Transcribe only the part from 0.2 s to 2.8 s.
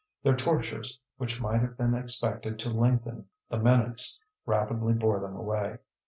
Their tortures, which might have been expected to